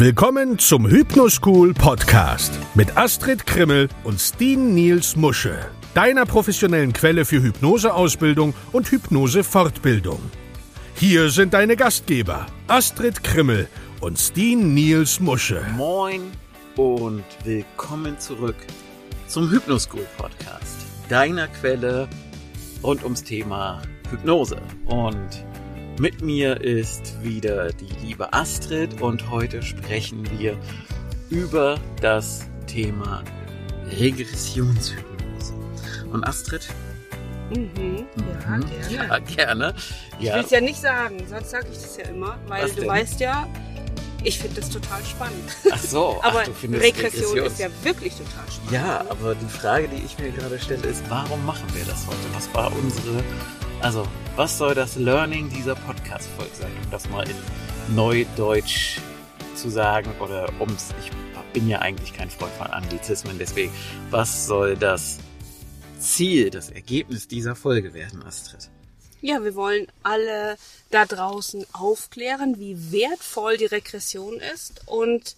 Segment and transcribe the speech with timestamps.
[0.00, 5.58] Willkommen zum Hypnoschool Podcast mit Astrid Krimmel und Steen Niels Musche,
[5.92, 10.20] deiner professionellen Quelle für Hypnoseausbildung und Hypnosefortbildung.
[10.94, 13.66] Hier sind deine Gastgeber Astrid Krimmel
[14.00, 15.66] und Steen Niels Musche.
[15.76, 16.30] Moin
[16.76, 18.54] und willkommen zurück
[19.26, 22.08] zum Hypnoschool Podcast, deiner Quelle
[22.84, 24.62] rund ums Thema Hypnose.
[24.86, 25.44] Und
[25.98, 30.56] mit mir ist wieder die liebe Astrid und heute sprechen wir
[31.30, 33.22] über das Thema
[33.98, 35.54] Regressionshypnose.
[36.12, 36.68] Und Astrid?
[37.50, 38.64] Mhm, ja, Mhm.
[38.66, 38.90] gerne.
[38.90, 39.74] Ja, gerne.
[40.18, 42.74] Ich Ja, will es ja nicht sagen, sonst sage ich das ja immer, weil Was
[42.74, 42.90] du denn?
[42.90, 43.48] weißt ja,
[44.22, 45.56] ich finde das total spannend.
[45.70, 48.72] ach so, Aber ach, du findest Regression Regressions- ist ja wirklich total spannend.
[48.72, 52.18] Ja, aber die Frage, die ich mir gerade stelle, ist, warum machen wir das heute?
[52.34, 53.22] Was war unsere,
[53.80, 54.06] also,
[54.36, 58.98] was soll das Learning dieser Podcast-Folge sein, um das mal in Neudeutsch
[59.54, 61.10] zu sagen oder ums, ich
[61.52, 63.72] bin ja eigentlich kein Freund von Anglizismen, deswegen,
[64.10, 65.18] was soll das
[65.98, 68.68] Ziel, das Ergebnis dieser Folge werden, Astrid?
[69.20, 70.56] Ja, wir wollen alle
[70.90, 75.34] da draußen aufklären, wie wertvoll die Regression ist und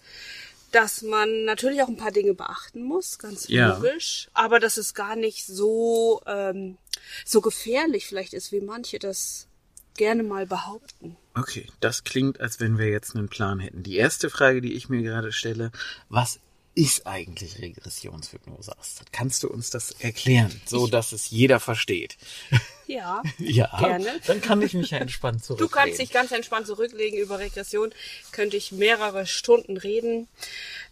[0.73, 3.77] dass man natürlich auch ein paar Dinge beachten muss, ganz Ja.
[3.77, 6.77] logisch, aber dass es gar nicht so, ähm,
[7.25, 9.47] so gefährlich vielleicht ist, wie manche das
[9.97, 11.17] gerne mal behaupten.
[11.35, 13.83] Okay, das klingt, als wenn wir jetzt einen Plan hätten.
[13.83, 15.71] Die erste Frage, die ich mir gerade stelle,
[16.09, 16.41] was
[16.75, 19.13] ist eigentlich Regressionshypnose, Astrid?
[19.13, 22.17] Kannst du uns das erklären, so dass es jeder versteht?
[22.87, 24.21] Ja, Ja, Gerne.
[24.27, 25.71] Dann kann ich mich ja entspannt Du zurücklehnen.
[25.71, 27.93] kannst dich ganz entspannt zurücklegen über Regression,
[28.33, 30.27] könnte ich mehrere Stunden reden.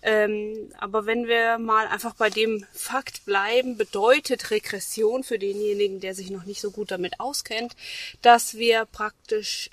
[0.03, 6.15] Ähm, aber wenn wir mal einfach bei dem Fakt bleiben, bedeutet Regression für denjenigen, der
[6.15, 7.75] sich noch nicht so gut damit auskennt,
[8.23, 9.70] dass wir praktisch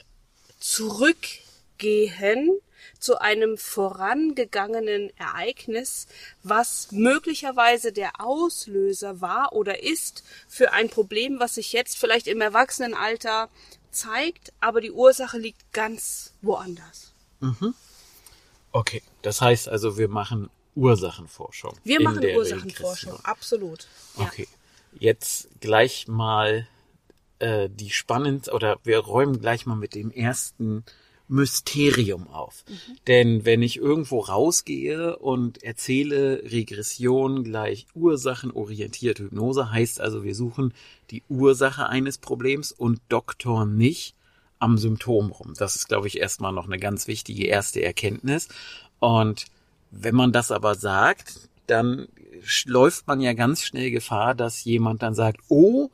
[0.60, 2.50] zurückgehen
[3.00, 6.08] zu einem vorangegangenen Ereignis,
[6.44, 12.42] was möglicherweise der Auslöser war oder ist für ein Problem, was sich jetzt vielleicht im
[12.42, 13.50] Erwachsenenalter
[13.92, 17.14] zeigt, aber die Ursache liegt ganz woanders.
[18.72, 21.78] Okay, das heißt also, wir machen Ursachenforschung.
[21.84, 23.32] Wir machen Ursachenforschung, Regression.
[23.32, 23.88] absolut.
[24.18, 24.26] Ja.
[24.26, 24.48] Okay,
[25.00, 26.68] jetzt gleich mal
[27.40, 30.84] äh, die spannend oder wir räumen gleich mal mit dem ersten
[31.28, 32.64] Mysterium auf.
[32.68, 32.96] Mhm.
[33.08, 40.74] Denn wenn ich irgendwo rausgehe und erzähle Regression gleich ursachenorientierte Hypnose, heißt also, wir suchen
[41.12, 44.16] die Ursache eines Problems und doktoren nicht
[44.60, 45.54] am Symptom rum.
[45.58, 48.48] Das ist, glaube ich, erstmal noch eine ganz wichtige erste Erkenntnis.
[49.00, 49.46] Und
[49.92, 52.08] wenn man das aber sagt, dann
[52.66, 55.90] läuft man ja ganz schnell Gefahr, dass jemand dann sagt, oh,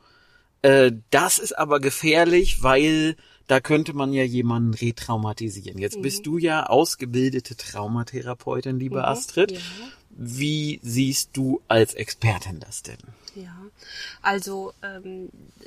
[0.62, 3.16] äh, das ist aber gefährlich, weil
[3.48, 5.80] da könnte man ja jemanden retraumatisieren.
[5.80, 9.52] Jetzt bist du ja ausgebildete Traumatherapeutin, liebe Astrid.
[9.52, 9.60] ja.
[10.10, 12.98] Wie siehst du als Expertin das denn?
[13.34, 13.56] Ja,
[14.22, 15.30] also ähm,
[15.62, 15.66] äh,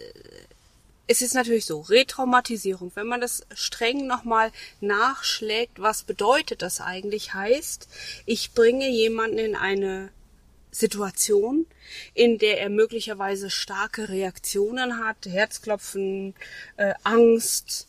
[1.07, 7.35] es ist natürlich so, Retraumatisierung, wenn man das streng nochmal nachschlägt, was bedeutet das eigentlich?
[7.35, 7.89] Heißt,
[8.25, 10.11] ich bringe jemanden in eine
[10.75, 11.67] Situation,
[12.15, 16.35] in der er möglicherweise starke Reaktionen hat, Herzklopfen,
[16.77, 17.87] äh, Angst,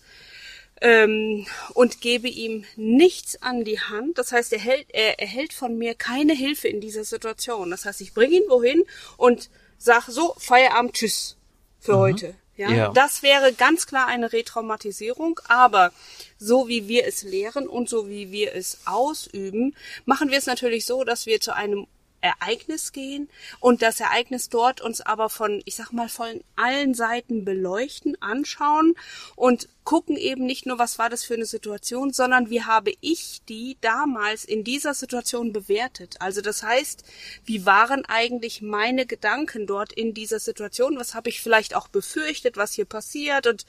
[0.81, 4.17] ähm, und gebe ihm nichts an die Hand.
[4.17, 7.71] Das heißt, er, hält, er erhält von mir keine Hilfe in dieser Situation.
[7.71, 8.83] Das heißt, ich bringe ihn wohin
[9.17, 11.37] und sag so, Feierabend, tschüss
[11.79, 12.35] für heute.
[12.57, 12.69] Ja?
[12.71, 12.91] Ja.
[12.93, 15.91] Das wäre ganz klar eine Retraumatisierung, aber
[16.37, 19.75] so wie wir es lehren und so wie wir es ausüben,
[20.05, 21.87] machen wir es natürlich so, dass wir zu einem
[22.25, 27.45] Ereignis gehen und das Ereignis dort uns aber von, ich sag mal, von allen Seiten
[27.45, 28.95] beleuchten, anschauen
[29.35, 33.41] und gucken eben nicht nur, was war das für eine Situation, sondern wie habe ich
[33.47, 36.15] die damals in dieser Situation bewertet.
[36.19, 37.03] Also das heißt,
[37.45, 40.97] wie waren eigentlich meine Gedanken dort in dieser Situation?
[40.97, 43.65] Was habe ich vielleicht auch befürchtet, was hier passiert und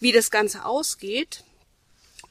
[0.00, 1.44] wie das Ganze ausgeht?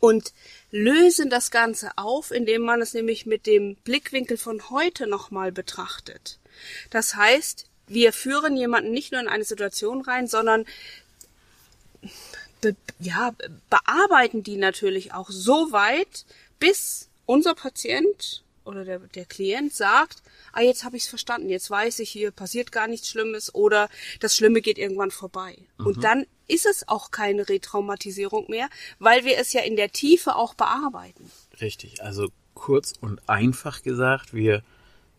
[0.01, 0.33] Und
[0.71, 6.39] lösen das Ganze auf, indem man es nämlich mit dem Blickwinkel von heute nochmal betrachtet.
[6.89, 10.65] Das heißt, wir führen jemanden nicht nur in eine Situation rein, sondern
[12.62, 13.33] be ja,
[13.69, 16.25] bearbeiten die natürlich auch so weit,
[16.59, 20.22] bis unser Patient oder der, der Klient sagt,
[20.54, 23.90] ah, jetzt habe ich es verstanden, jetzt weiß ich, hier passiert gar nichts Schlimmes oder
[24.19, 25.58] das Schlimme geht irgendwann vorbei.
[25.78, 28.69] Und dann ist es auch keine Retraumatisierung mehr,
[29.00, 31.31] weil wir es ja in der Tiefe auch bearbeiten.
[31.60, 34.64] Richtig, also kurz und einfach gesagt, wir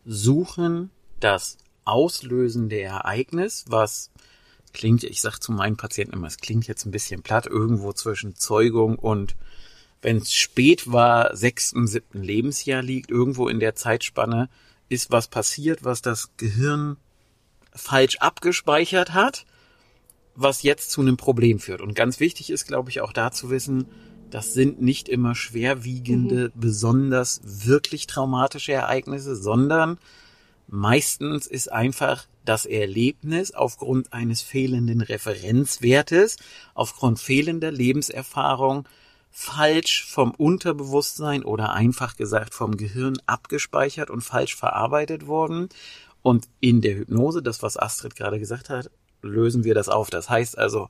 [0.05, 0.89] suchen
[1.19, 4.11] das auslösende Ereignis, was
[4.73, 8.35] klingt, ich sag zu meinen Patienten immer, es klingt jetzt ein bisschen platt, irgendwo zwischen
[8.35, 9.35] Zeugung und
[10.03, 14.49] wenn es spät war, sechsten, siebten Lebensjahr liegt, irgendwo in der Zeitspanne,
[14.89, 16.97] ist was passiert, was das Gehirn
[17.73, 19.45] falsch abgespeichert hat,
[20.35, 21.81] was jetzt zu einem Problem führt.
[21.81, 23.85] Und ganz wichtig ist, glaube ich, auch da zu wissen,
[24.29, 26.59] das sind nicht immer schwerwiegende, mhm.
[26.59, 29.99] besonders wirklich traumatische Ereignisse, sondern
[30.67, 36.37] meistens ist einfach das Erlebnis aufgrund eines fehlenden Referenzwertes,
[36.73, 38.87] aufgrund fehlender Lebenserfahrung
[39.33, 45.69] falsch vom Unterbewusstsein oder einfach gesagt vom Gehirn abgespeichert und falsch verarbeitet worden.
[46.21, 48.91] Und in der Hypnose, das was Astrid gerade gesagt hat,
[49.23, 50.11] lösen wir das auf.
[50.11, 50.87] Das heißt also,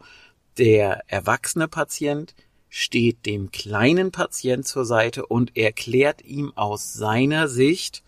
[0.58, 2.36] der erwachsene Patient
[2.70, 8.04] steht dem kleinen Patient zur Seite und erklärt ihm aus seiner Sicht,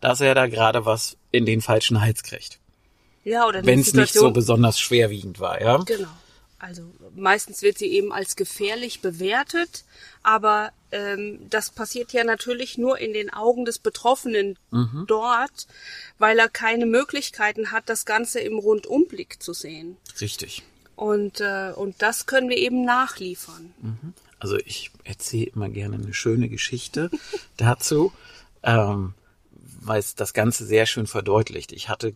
[0.00, 2.60] dass er da gerade was in den falschen Hals kriegt.
[3.24, 5.78] Ja, oder wenn es nicht so besonders schwerwiegend war, ja.
[5.78, 6.08] Genau.
[6.58, 6.82] Also
[7.14, 9.84] meistens wird sie eben als gefährlich bewertet,
[10.24, 15.04] aber ähm, das passiert ja natürlich nur in den Augen des Betroffenen mhm.
[15.06, 15.68] dort,
[16.18, 19.96] weil er keine Möglichkeiten hat, das Ganze im Rundumblick zu sehen.
[20.20, 20.64] Richtig.
[20.96, 23.72] Und, äh, und das können wir eben nachliefern.
[23.80, 24.14] Mhm.
[24.40, 27.10] Also ich erzähle immer gerne eine schöne Geschichte
[27.56, 28.12] dazu,
[28.64, 29.14] ähm,
[29.80, 31.70] weil es das Ganze sehr schön verdeutlicht.
[31.70, 32.14] Ich hatte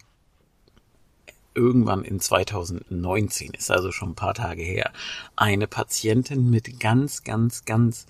[1.54, 4.92] irgendwann in 2019, ist also schon ein paar Tage her,
[5.36, 8.06] eine Patientin mit ganz, ganz, ganz,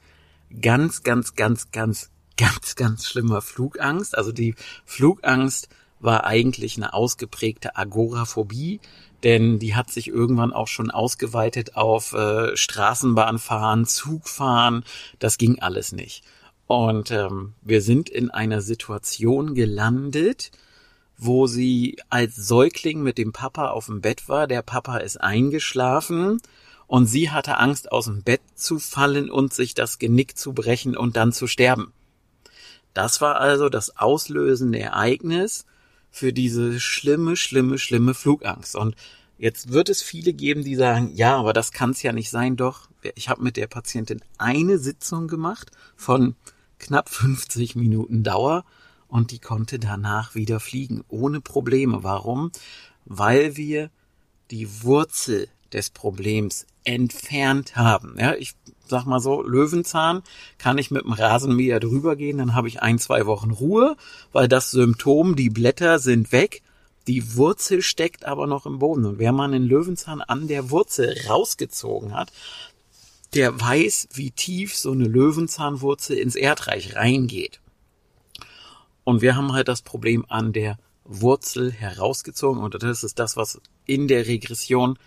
[0.61, 4.17] ganz, ganz, ganz, ganz, ganz, ganz schlimmer Flugangst.
[4.17, 4.55] Also die
[4.85, 5.69] Flugangst
[6.01, 8.81] war eigentlich eine ausgeprägte Agoraphobie,
[9.23, 14.85] denn die hat sich irgendwann auch schon ausgeweitet auf äh, Straßenbahnfahren, Zugfahren.
[15.21, 16.25] Das ging alles nicht.
[16.67, 20.51] Und ähm, wir sind in einer Situation gelandet,
[21.19, 24.47] wo sie als Säugling mit dem Papa auf dem Bett war.
[24.47, 26.41] Der Papa ist eingeschlafen
[26.87, 30.97] und sie hatte Angst, aus dem Bett zu fallen und sich das Genick zu brechen
[30.97, 31.93] und dann zu sterben.
[32.95, 35.65] Das war also das auslösende Ereignis
[36.11, 38.77] für diese schlimme, schlimme, schlimme Flugangst.
[38.77, 38.97] Und
[39.39, 42.57] jetzt wird es viele geben, die sagen, ja, aber das kann es ja nicht sein.
[42.57, 46.37] Doch, ich habe mit der Patientin eine Sitzung gemacht von
[46.79, 48.65] knapp 50 Minuten Dauer
[49.13, 52.03] und die konnte danach wieder fliegen, ohne Probleme.
[52.03, 52.51] Warum?
[53.05, 53.91] Weil wir
[54.51, 58.17] die Wurzel des Problems entfernt haben.
[58.19, 58.55] Ja, ich
[58.87, 60.23] sag mal so, Löwenzahn
[60.57, 63.99] kann ich mit dem Rasenmäher drüber gehen, dann habe ich ein, zwei Wochen Ruhe,
[64.33, 66.63] weil das Symptom, die Blätter sind weg,
[67.07, 69.05] die Wurzel steckt aber noch im Boden.
[69.05, 72.33] Und wer man einen Löwenzahn an der Wurzel rausgezogen hat,
[73.35, 77.62] der weiß, wie tief so eine Löwenzahnwurzel ins Erdreich reingeht.
[79.05, 83.61] Und wir haben halt das Problem an der Wurzel herausgezogen und das ist das, was
[83.87, 84.99] in der Regression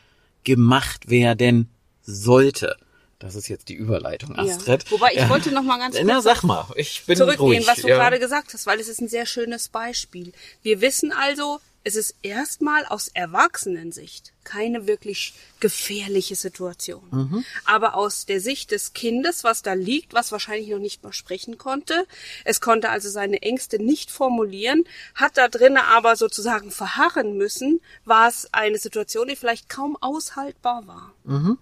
[0.44, 1.70] gemacht werden
[2.02, 2.76] sollte.
[3.20, 4.84] Das ist jetzt die Überleitung, Astrid.
[4.84, 4.92] Ja.
[4.92, 5.30] Wobei ich ja.
[5.30, 7.68] wollte noch mal ganz kurz Na, sag mal, ich bin zurückgehen, ruhig.
[7.68, 7.96] was du ja.
[7.96, 10.34] gerade gesagt hast, weil es ist ein sehr schönes Beispiel.
[10.62, 17.04] Wir wissen also, es ist erstmal aus Erwachsenensicht keine wirklich gefährliche Situation.
[17.12, 17.46] Mhm.
[17.64, 21.60] Aber aus der Sicht des Kindes, was da liegt, was wahrscheinlich noch nicht mal sprechen
[21.60, 22.08] konnte,
[22.44, 24.84] es konnte also seine Ängste nicht formulieren,
[25.14, 30.88] hat da drinnen aber sozusagen verharren müssen, war es eine Situation, die vielleicht kaum aushaltbar
[30.88, 31.14] war.
[31.24, 31.60] Mhm.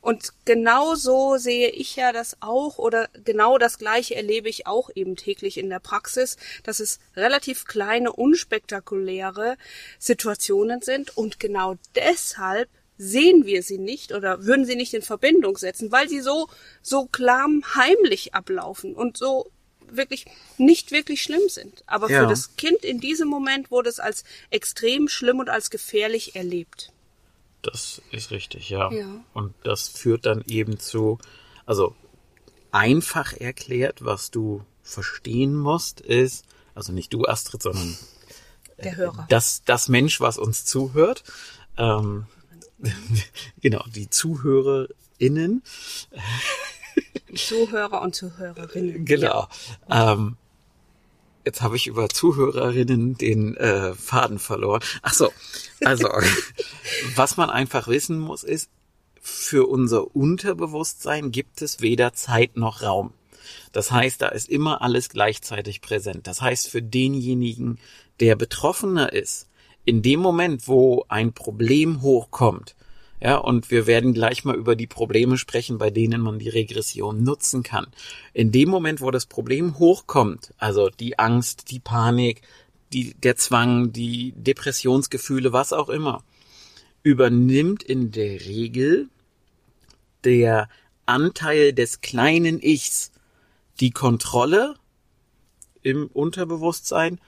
[0.00, 4.90] Und genau so sehe ich ja das auch oder genau das Gleiche erlebe ich auch
[4.94, 9.56] eben täglich in der Praxis, dass es relativ kleine, unspektakuläre
[9.98, 15.56] Situationen sind und genau deshalb sehen wir sie nicht oder würden sie nicht in Verbindung
[15.56, 16.48] setzen, weil sie so,
[16.82, 19.50] so klam heimlich ablaufen und so
[19.88, 20.26] wirklich
[20.58, 21.82] nicht wirklich schlimm sind.
[21.86, 22.22] Aber ja.
[22.22, 26.92] für das Kind in diesem Moment wurde es als extrem schlimm und als gefährlich erlebt.
[27.62, 28.90] Das ist richtig, ja.
[28.92, 29.06] ja.
[29.34, 31.18] Und das führt dann eben zu,
[31.66, 31.94] also
[32.72, 37.96] einfach erklärt, was du verstehen musst, ist, also nicht du, Astrid, sondern
[38.82, 39.26] der Hörer.
[39.28, 41.24] Das, das Mensch, was uns zuhört.
[41.76, 42.26] Ähm,
[43.60, 45.62] genau, die ZuhörerInnen.
[47.34, 49.04] Zuhörer und Zuhörerinnen.
[49.04, 49.48] Genau.
[49.88, 50.12] Ja.
[50.12, 50.36] Ähm,
[51.44, 54.82] Jetzt habe ich über Zuhörerinnen den äh, Faden verloren.
[55.02, 55.32] Ach so,
[55.84, 56.08] also
[57.14, 58.70] was man einfach wissen muss ist,
[59.20, 63.12] für unser Unterbewusstsein gibt es weder Zeit noch Raum.
[63.72, 66.26] Das heißt, da ist immer alles gleichzeitig präsent.
[66.26, 67.78] Das heißt, für denjenigen,
[68.20, 69.48] der betroffener ist,
[69.84, 72.76] in dem Moment, wo ein Problem hochkommt,
[73.20, 77.22] ja, und wir werden gleich mal über die Probleme sprechen, bei denen man die Regression
[77.22, 77.86] nutzen kann.
[78.32, 82.42] In dem Moment, wo das Problem hochkommt, also die Angst, die Panik,
[82.92, 86.24] die, der Zwang, die Depressionsgefühle, was auch immer,
[87.02, 89.08] übernimmt in der Regel
[90.24, 90.68] der
[91.06, 93.12] Anteil des kleinen Ichs
[93.80, 94.74] die Kontrolle
[95.82, 97.20] im Unterbewusstsein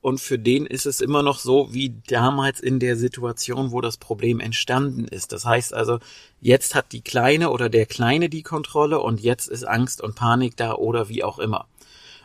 [0.00, 3.96] und für den ist es immer noch so wie damals in der Situation, wo das
[3.96, 5.32] Problem entstanden ist.
[5.32, 5.98] Das heißt also,
[6.40, 10.56] jetzt hat die Kleine oder der Kleine die Kontrolle und jetzt ist Angst und Panik
[10.56, 11.66] da oder wie auch immer.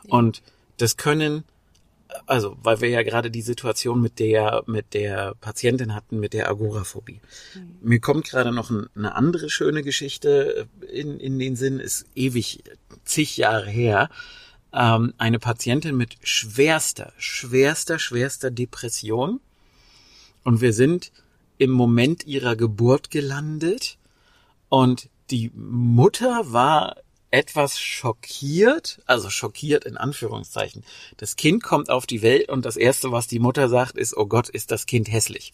[0.06, 0.18] Ja.
[0.18, 0.44] Und
[0.77, 1.46] das können,
[2.27, 6.50] also, weil wir ja gerade die Situation mit der, mit der Patientin hatten, mit der
[6.50, 7.22] Agoraphobie.
[7.56, 7.77] Mhm.
[7.82, 12.63] Mir kommt gerade noch eine andere schöne Geschichte in, in den Sinn, ist ewig
[13.03, 14.10] zig Jahre her
[14.74, 19.39] ähm, eine Patientin mit schwerster, schwerster, schwerster Depression.
[20.44, 21.12] Und wir sind
[21.58, 23.98] im Moment ihrer Geburt gelandet.
[24.70, 26.98] Und die Mutter war
[27.32, 30.84] etwas schockiert, also schockiert in Anführungszeichen.
[31.18, 34.27] Das Kind kommt auf die Welt und das Erste, was die Mutter sagt, ist, oh
[34.27, 35.51] Gott, ist das Kind hässlich.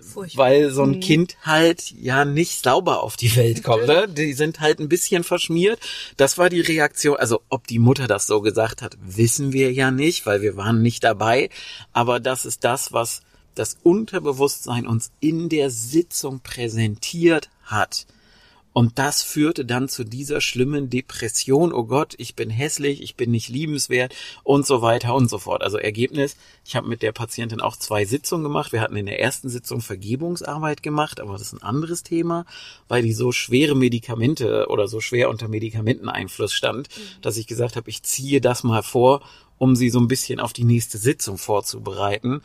[0.00, 0.46] Furchtbar.
[0.46, 1.00] weil so ein mhm.
[1.00, 3.86] Kind halt ja nicht sauber auf die Welt kommt.
[3.86, 4.08] Ne?
[4.08, 5.78] Die sind halt ein bisschen verschmiert.
[6.16, 7.16] Das war die Reaktion.
[7.16, 10.82] Also ob die Mutter das so gesagt hat, wissen wir ja nicht, weil wir waren
[10.82, 11.50] nicht dabei.
[11.92, 13.22] Aber das ist das, was
[13.54, 18.06] das Unterbewusstsein uns in der Sitzung präsentiert hat.
[18.76, 21.72] Und das führte dann zu dieser schlimmen Depression.
[21.72, 25.62] Oh Gott, ich bin hässlich, ich bin nicht liebenswert und so weiter und so fort.
[25.62, 28.74] Also Ergebnis, ich habe mit der Patientin auch zwei Sitzungen gemacht.
[28.74, 32.44] Wir hatten in der ersten Sitzung Vergebungsarbeit gemacht, aber das ist ein anderes Thema,
[32.86, 37.22] weil die so schwere Medikamente oder so schwer unter Medikamenteneinfluss stand, mhm.
[37.22, 39.22] dass ich gesagt habe, ich ziehe das mal vor,
[39.56, 42.42] um sie so ein bisschen auf die nächste Sitzung vorzubereiten.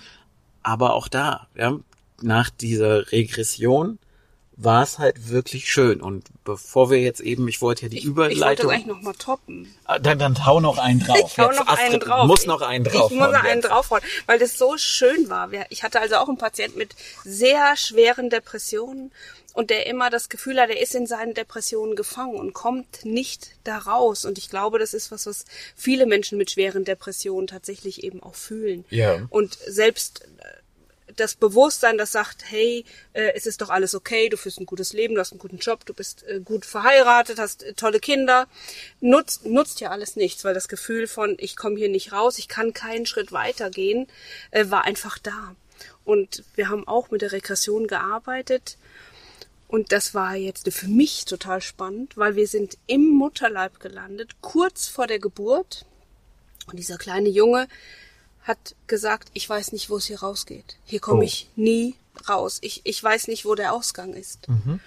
[0.63, 1.77] Aber auch da, ja,
[2.21, 3.99] nach dieser Regression
[4.63, 6.01] war es halt wirklich schön.
[6.01, 8.37] Und bevor wir jetzt eben, ich wollte ja die ich, Überleitung.
[8.37, 9.75] Ich wollte das eigentlich noch mal toppen.
[9.85, 11.17] Ah, dann, dann hau noch einen drauf.
[11.31, 12.27] Ich hau jetzt noch Astrid, einen drauf.
[12.27, 13.11] Muss noch einen drauf.
[13.11, 15.49] Ich muss noch einen draufhauen, weil das so schön war.
[15.69, 19.11] Ich hatte also auch einen Patienten mit sehr schweren Depressionen
[19.53, 23.49] und der immer das Gefühl hat, er ist in seinen Depressionen gefangen und kommt nicht
[23.63, 24.25] da raus.
[24.25, 28.35] Und ich glaube, das ist was, was viele Menschen mit schweren Depressionen tatsächlich eben auch
[28.35, 28.85] fühlen.
[28.89, 29.27] Ja.
[29.29, 30.25] Und selbst
[31.15, 34.93] das Bewusstsein, das sagt, hey, äh, es ist doch alles okay, du führst ein gutes
[34.93, 38.47] Leben, du hast einen guten Job, du bist äh, gut verheiratet, hast äh, tolle Kinder,
[38.99, 42.47] nutzt, nutzt ja alles nichts, weil das Gefühl von, ich komme hier nicht raus, ich
[42.47, 44.07] kann keinen Schritt weitergehen,
[44.51, 45.55] äh, war einfach da.
[46.03, 48.77] Und wir haben auch mit der Regression gearbeitet.
[49.67, 54.87] Und das war jetzt für mich total spannend, weil wir sind im Mutterleib gelandet, kurz
[54.87, 55.85] vor der Geburt.
[56.67, 57.67] Und dieser kleine Junge,
[58.43, 60.77] hat gesagt, ich weiß nicht, wo es hier rausgeht.
[60.85, 61.23] Hier komme oh.
[61.23, 61.95] ich nie
[62.27, 62.59] raus.
[62.61, 64.47] Ich, ich weiß nicht, wo der Ausgang ist.
[64.47, 64.79] Mhm.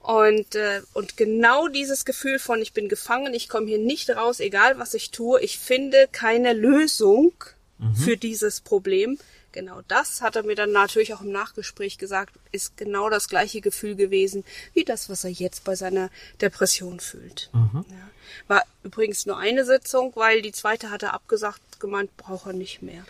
[0.00, 4.40] Und, äh, und genau dieses Gefühl von, ich bin gefangen, ich komme hier nicht raus,
[4.40, 7.32] egal was ich tue, ich finde keine Lösung
[7.78, 7.94] mhm.
[7.94, 9.18] für dieses Problem.
[9.52, 13.60] Genau das hat er mir dann natürlich auch im Nachgespräch gesagt, ist genau das gleiche
[13.60, 17.50] Gefühl gewesen, wie das, was er jetzt bei seiner Depression fühlt.
[17.52, 17.84] Mhm.
[17.88, 18.10] Ja.
[18.46, 22.82] War übrigens nur eine Sitzung, weil die zweite hat er abgesagt, gemeint, braucht er nicht
[22.82, 23.04] mehr.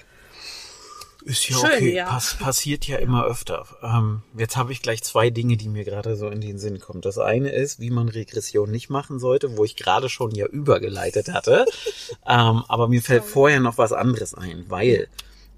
[1.24, 2.06] Ist ja Schön, okay, ja.
[2.06, 3.66] Pass, passiert ja, immer öfter.
[3.82, 7.00] Ähm, jetzt habe ich gleich zwei Dinge, die mir gerade so in den Sinn kommen.
[7.00, 11.32] Das eine ist, wie man Regression nicht machen sollte, wo ich gerade schon ja übergeleitet
[11.32, 11.66] hatte.
[12.26, 15.08] ähm, aber mir fällt vorher noch was anderes ein, weil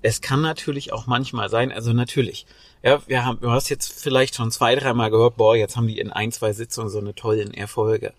[0.02, 2.46] es kann natürlich auch manchmal sein, also natürlich,
[2.82, 5.98] ja, wir haben, du hast jetzt vielleicht schon zwei, dreimal gehört, boah, jetzt haben die
[5.98, 8.14] in ein, zwei Sitzungen so eine tollen Erfolge.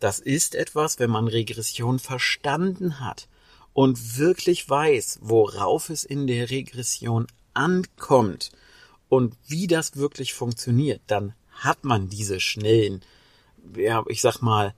[0.00, 3.28] Das ist etwas, wenn man Regression verstanden hat
[3.74, 8.50] und wirklich weiß, worauf es in der Regression ankommt
[9.08, 13.02] und wie das wirklich funktioniert, dann hat man diese schnellen,
[13.76, 14.74] ja, ich sag mal,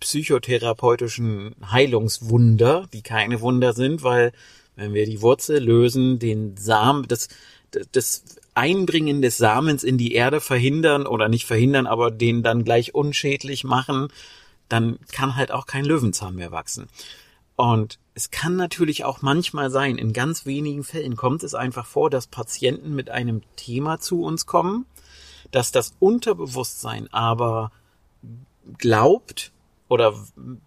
[0.00, 4.32] psychotherapeutischen Heilungswunder, die keine Wunder sind, weil
[4.76, 7.28] wenn wir die Wurzel lösen, den Samen, das,
[7.92, 8.24] das
[8.54, 13.64] Einbringen des Samens in die Erde verhindern oder nicht verhindern, aber den dann gleich unschädlich
[13.64, 14.08] machen,
[14.68, 16.88] dann kann halt auch kein Löwenzahn mehr wachsen.
[17.56, 22.10] Und es kann natürlich auch manchmal sein, in ganz wenigen Fällen kommt es einfach vor,
[22.10, 24.86] dass Patienten mit einem Thema zu uns kommen,
[25.50, 27.70] dass das Unterbewusstsein aber
[28.78, 29.51] glaubt
[29.92, 30.14] oder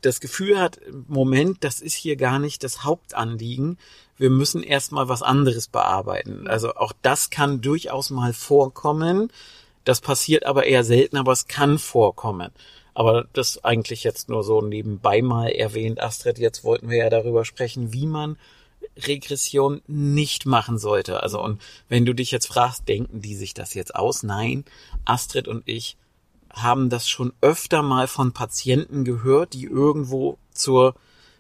[0.01, 3.79] das Gefühl hat, Moment, das ist hier gar nicht das Hauptanliegen.
[4.17, 6.47] Wir müssen erstmal was anderes bearbeiten.
[6.47, 9.31] Also auch das kann durchaus mal vorkommen.
[9.83, 12.51] Das passiert aber eher selten, aber es kann vorkommen.
[12.93, 16.37] Aber das eigentlich jetzt nur so nebenbei mal erwähnt, Astrid.
[16.37, 18.37] Jetzt wollten wir ja darüber sprechen, wie man
[18.95, 21.23] Regression nicht machen sollte.
[21.23, 24.21] Also und wenn du dich jetzt fragst, denken die sich das jetzt aus?
[24.21, 24.65] Nein,
[25.03, 25.97] Astrid und ich
[26.55, 30.95] haben das schon öfter mal von Patienten gehört, die irgendwo zur,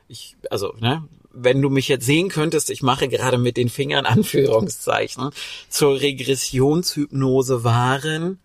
[0.07, 4.05] ich, also, ne, wenn du mich jetzt sehen könntest, ich mache gerade mit den Fingern
[4.05, 5.31] Anführungszeichen,
[5.69, 8.39] zur Regressionshypnose waren,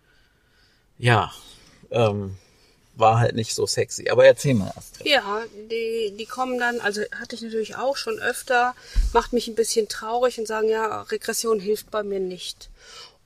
[0.97, 1.31] ja,
[1.89, 2.37] ähm,
[2.95, 4.09] war halt nicht so sexy.
[4.09, 5.07] Aber erzähl mal, Astrid.
[5.07, 8.75] Ja, die, die kommen dann, also hatte ich natürlich auch schon öfter,
[9.13, 12.69] macht mich ein bisschen traurig und sagen, ja, Regression hilft bei mir nicht.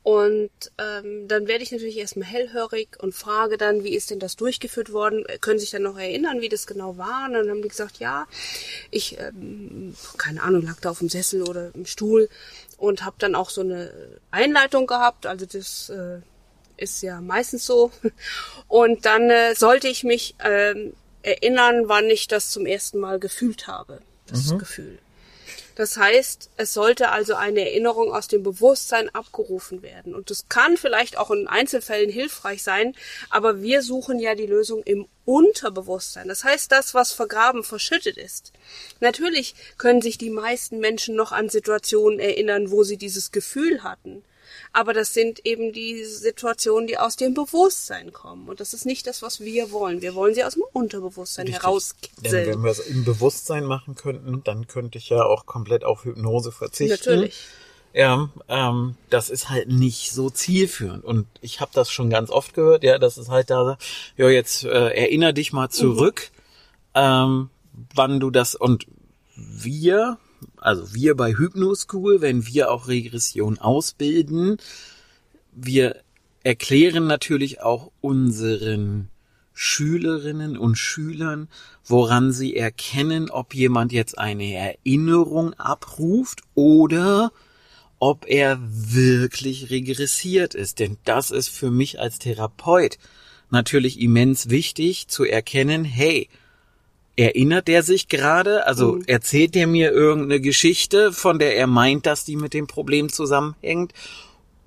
[0.05, 4.35] Und ähm, dann werde ich natürlich erstmal hellhörig und frage dann, wie ist denn das
[4.35, 5.25] durchgeführt worden?
[5.41, 7.25] Können sich dann noch erinnern, wie das genau war?
[7.25, 8.27] Und dann haben die gesagt, ja,
[8.91, 12.29] ich, ähm, keine Ahnung, lag da auf dem Sessel oder im Stuhl
[12.77, 13.91] und habe dann auch so eine
[14.29, 15.25] Einleitung gehabt.
[15.25, 16.19] Also das äh,
[16.77, 17.89] ist ja meistens so.
[18.67, 20.93] Und dann äh, sollte ich mich ähm,
[21.23, 24.59] erinnern, wann ich das zum ersten Mal gefühlt habe, das mhm.
[24.59, 24.99] Gefühl.
[25.75, 30.15] Das heißt, es sollte also eine Erinnerung aus dem Bewusstsein abgerufen werden.
[30.15, 32.95] Und das kann vielleicht auch in Einzelfällen hilfreich sein,
[33.29, 36.27] aber wir suchen ja die Lösung im Unterbewusstsein.
[36.27, 38.53] Das heißt, das, was vergraben, verschüttet ist.
[38.99, 44.23] Natürlich können sich die meisten Menschen noch an Situationen erinnern, wo sie dieses Gefühl hatten
[44.75, 48.49] aber das sind eben die Situationen, die aus dem Bewusstsein kommen.
[48.49, 50.01] Und das ist nicht das, was wir wollen.
[50.01, 51.63] Wir wollen sie aus dem Unterbewusstsein Richtig.
[51.63, 52.45] herauskitzeln.
[52.45, 56.03] Denn wenn wir es im Bewusstsein machen könnten, dann könnte ich ja auch komplett auf
[56.03, 56.91] Hypnose verzichten.
[56.91, 57.45] Natürlich.
[57.93, 61.05] Ja, ähm, das ist halt nicht so zielführend.
[61.05, 63.77] Und ich habe das schon ganz oft gehört, ja, das ist halt da,
[64.17, 66.31] ja, jetzt äh, erinner dich mal zurück,
[66.93, 67.01] mhm.
[67.01, 67.49] ähm,
[67.93, 68.87] wann du das und
[69.37, 70.17] wir
[70.57, 74.57] also wir bei Hypnoschool, wenn wir auch Regression ausbilden,
[75.53, 76.01] wir
[76.43, 79.09] erklären natürlich auch unseren
[79.53, 81.47] Schülerinnen und Schülern,
[81.85, 87.31] woran sie erkennen, ob jemand jetzt eine Erinnerung abruft oder
[87.99, 90.79] ob er wirklich regressiert ist.
[90.79, 92.97] Denn das ist für mich als Therapeut
[93.49, 96.27] natürlich immens wichtig zu erkennen, hey,
[97.17, 98.67] Erinnert er sich gerade?
[98.67, 99.03] Also mhm.
[99.07, 103.93] erzählt er mir irgendeine Geschichte, von der er meint, dass die mit dem Problem zusammenhängt?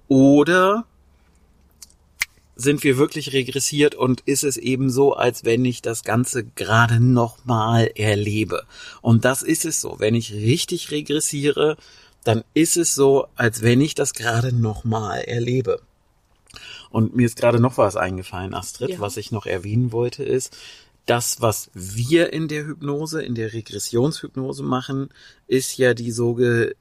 [0.09, 0.85] Oder
[2.57, 7.01] sind wir wirklich regressiert und ist es eben so, als wenn ich das Ganze gerade
[7.01, 8.65] nochmal erlebe?
[9.01, 9.97] Und das ist es so.
[9.99, 11.77] Wenn ich richtig regressiere,
[12.25, 15.81] dann ist es so, als wenn ich das gerade nochmal erlebe.
[16.91, 19.01] Und mir ist gerade noch was eingefallen, Astrid, ja.
[19.01, 20.57] was ich noch erwähnen wollte, ist,
[21.09, 25.09] das, was wir in der Hypnose, in der Regressionshypnose machen,
[25.47, 26.75] ist ja die soge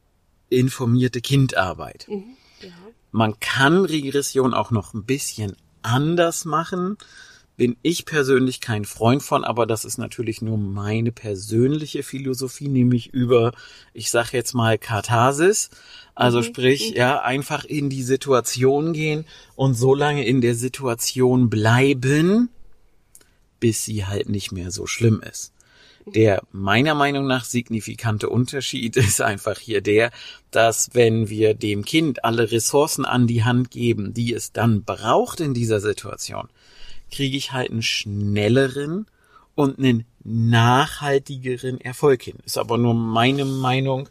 [0.49, 2.07] informierte Kindarbeit.
[2.09, 2.69] Mhm, ja.
[3.11, 6.97] Man kann Regression auch noch ein bisschen anders machen.
[7.55, 13.13] Bin ich persönlich kein Freund von, aber das ist natürlich nur meine persönliche Philosophie, nämlich
[13.13, 13.53] über,
[13.93, 15.69] ich sag jetzt mal Katharsis.
[16.13, 16.43] Also mhm.
[16.43, 16.97] sprich, mhm.
[16.97, 22.49] ja, einfach in die Situation gehen und so lange in der Situation bleiben,
[23.59, 25.53] bis sie halt nicht mehr so schlimm ist.
[26.05, 30.11] Der meiner Meinung nach signifikante Unterschied ist einfach hier der,
[30.51, 35.41] dass wenn wir dem Kind alle Ressourcen an die Hand geben, die es dann braucht
[35.41, 36.47] in dieser Situation,
[37.11, 39.07] kriege ich halt einen schnelleren
[39.55, 42.37] und einen nachhaltigeren Erfolg hin.
[42.45, 44.07] Ist aber nur meine Meinung.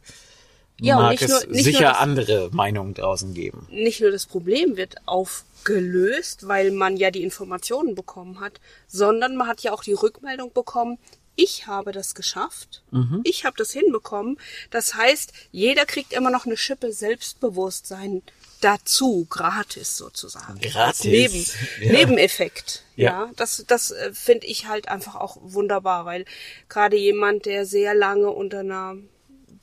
[0.80, 3.66] Ja, Mag es nur, sicher das, andere Meinungen draußen geben.
[3.70, 9.36] Nicht nur das Problem wird auf gelöst, weil man ja die Informationen bekommen hat, sondern
[9.36, 10.98] man hat ja auch die Rückmeldung bekommen,
[11.36, 13.20] ich habe das geschafft, mhm.
[13.24, 14.38] ich habe das hinbekommen.
[14.70, 18.22] Das heißt, jeder kriegt immer noch eine Schippe Selbstbewusstsein
[18.62, 20.58] dazu, gratis sozusagen.
[20.60, 21.04] Gratis.
[21.04, 21.44] Neben,
[21.82, 21.92] ja.
[21.92, 22.84] Nebeneffekt.
[22.96, 23.10] Ja.
[23.10, 26.24] ja, das, das äh, finde ich halt einfach auch wunderbar, weil
[26.70, 28.96] gerade jemand, der sehr lange unter einer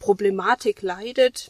[0.03, 1.49] Problematik leidet,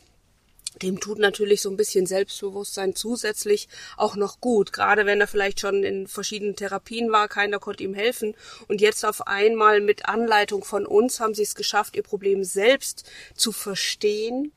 [0.84, 4.72] dem tut natürlich so ein bisschen Selbstbewusstsein zusätzlich auch noch gut.
[4.72, 8.36] Gerade wenn er vielleicht schon in verschiedenen Therapien war, keiner konnte ihm helfen.
[8.68, 13.10] Und jetzt auf einmal mit Anleitung von uns haben sie es geschafft, ihr Problem selbst
[13.34, 14.52] zu verstehen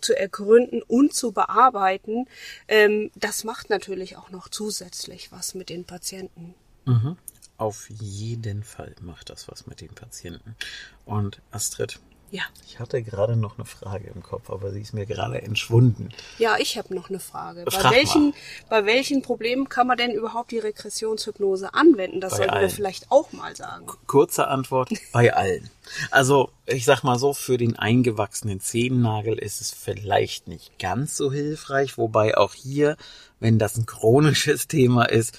[0.00, 2.26] zu ergründen und zu bearbeiten,
[2.66, 6.54] ähm, das macht natürlich auch noch zusätzlich was mit den Patienten.
[6.86, 7.16] Mhm.
[7.56, 10.56] Auf jeden Fall macht das was mit den Patienten.
[11.04, 12.00] Und Astrid,
[12.32, 12.42] ja.
[12.66, 16.08] Ich hatte gerade noch eine Frage im Kopf, aber sie ist mir gerade entschwunden.
[16.38, 17.62] Ja, ich habe noch eine Frage.
[17.70, 18.34] Frag bei welchen, mal.
[18.70, 22.22] bei welchen Problemen kann man denn überhaupt die Regressionshypnose anwenden?
[22.22, 22.62] Das bei sollten allen.
[22.62, 23.86] wir vielleicht auch mal sagen.
[24.06, 25.68] Kurze Antwort, bei allen.
[26.10, 31.30] Also, ich sag mal so, für den eingewachsenen Zehennagel ist es vielleicht nicht ganz so
[31.30, 32.96] hilfreich, wobei auch hier,
[33.40, 35.38] wenn das ein chronisches Thema ist,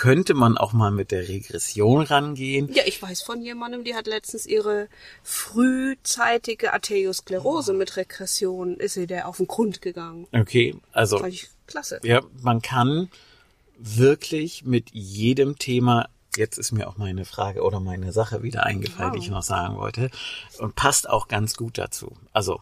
[0.00, 2.72] könnte man auch mal mit der Regression rangehen.
[2.72, 4.88] Ja, ich weiß von jemandem, die hat letztens ihre
[5.22, 10.26] frühzeitige Arteriosklerose mit Regression, ist sie der auf den Grund gegangen.
[10.32, 11.18] Okay, also.
[11.18, 12.00] Fand ich klasse.
[12.02, 13.10] Ja, man kann
[13.76, 19.10] wirklich mit jedem Thema Jetzt ist mir auch meine Frage oder meine Sache wieder eingefallen,
[19.10, 19.18] wow.
[19.18, 20.10] die ich noch sagen wollte.
[20.60, 22.16] Und passt auch ganz gut dazu.
[22.32, 22.60] Also,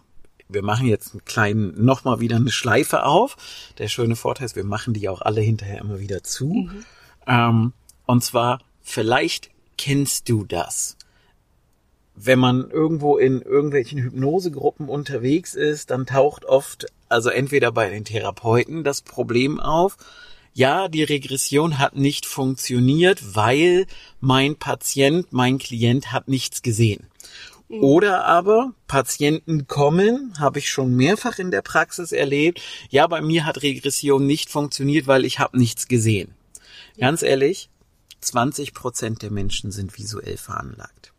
[0.49, 3.37] wir machen jetzt einen kleinen, nochmal wieder eine Schleife auf.
[3.77, 6.47] Der schöne Vorteil ist, wir machen die auch alle hinterher immer wieder zu.
[6.47, 6.85] Mhm.
[7.29, 7.73] Ähm,
[8.07, 8.59] und zwar
[8.91, 10.97] Vielleicht kennst du das.
[12.17, 18.07] Wenn man irgendwo in irgendwelchen Hypnosegruppen unterwegs ist, dann taucht oft, also entweder bei den
[18.07, 19.99] Therapeuten das Problem auf,
[20.55, 23.87] ja, die Regression hat nicht funktioniert, weil
[24.21, 27.07] mein Patient, mein Klient hat nichts gesehen.
[27.69, 33.45] Oder aber Patienten kommen, habe ich schon mehrfach in der Praxis erlebt, ja, bei mir
[33.45, 36.38] hat Regression nicht funktioniert, weil ich habe nichts gesehen.
[36.99, 37.71] Ganz ehrlich,
[38.21, 41.13] 20 Prozent der Menschen sind visuell veranlagt.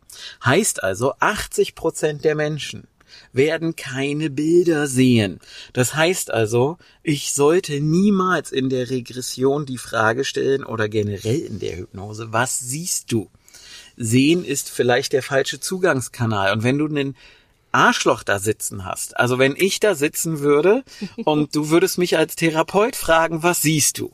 [0.44, 2.86] Heißt also, 80 Prozent der Menschen
[3.32, 5.40] werden keine Bilder sehen.
[5.72, 11.58] Das heißt also, ich sollte niemals in der Regression die Frage stellen oder generell in
[11.58, 13.30] der Hypnose, was siehst du?
[13.96, 16.52] Sehen ist vielleicht der falsche Zugangskanal.
[16.52, 17.16] Und wenn du einen
[17.72, 20.84] Arschloch da sitzen hast, also wenn ich da sitzen würde
[21.24, 24.12] und du würdest mich als Therapeut fragen, was siehst du?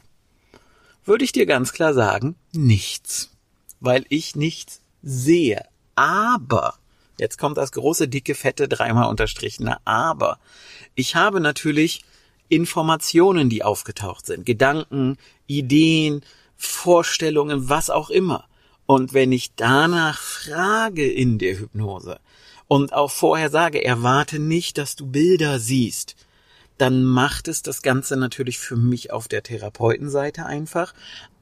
[1.07, 3.31] Würde ich dir ganz klar sagen, nichts.
[3.79, 5.63] Weil ich nichts sehe.
[5.95, 6.75] Aber,
[7.17, 10.39] jetzt kommt das große, dicke, fette, dreimal unterstrichene Aber.
[10.97, 12.03] Ich habe natürlich
[12.49, 14.45] Informationen, die aufgetaucht sind.
[14.45, 15.17] Gedanken,
[15.47, 16.23] Ideen,
[16.57, 18.45] Vorstellungen, was auch immer.
[18.87, 22.19] Und wenn ich danach frage in der Hypnose
[22.67, 26.17] und auch vorher sage, erwarte nicht, dass du Bilder siehst,
[26.79, 30.95] dann macht es das Ganze natürlich für mich auf der Therapeutenseite einfach,